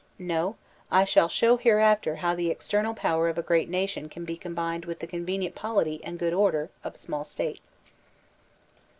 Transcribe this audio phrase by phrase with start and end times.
[0.17, 0.55] No;
[0.89, 4.85] I shall show hereafter how the external power of a great nation can be combined
[4.85, 7.61] with the convenient polity and good order a small State.